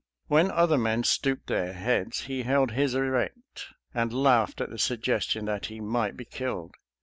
When 0.25 0.49
other 0.49 0.79
men 0.79 1.03
stooped 1.03 1.45
their 1.45 1.73
heads 1.73 2.21
he 2.21 2.41
held 2.41 2.71
his 2.71 2.95
erect, 2.95 3.67
and 3.93 4.11
laughed 4.11 4.59
at 4.59 4.71
the 4.71 4.79
suggestion 4.79 5.45
that 5.45 5.67
he 5.67 5.79
might 5.79 6.17
be 6.17 6.25
killed. 6.25 6.73